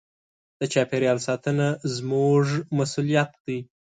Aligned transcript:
د 0.59 0.61
چاپېریال 0.73 1.19
ساتنه 1.27 1.67
زموږ 1.95 2.45
مسوولیت 2.77 3.31
دی. 3.45 3.59